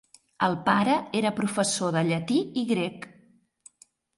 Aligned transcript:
El 0.45 0.55
pare 0.69 0.95
era 1.19 1.31
professor 1.41 1.93
de 1.99 2.03
llatí 2.09 2.41
i 2.63 2.67
grec. 2.73 3.07